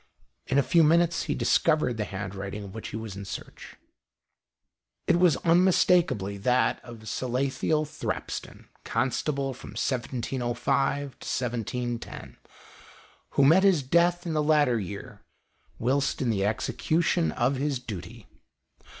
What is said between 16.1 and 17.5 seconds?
in the execution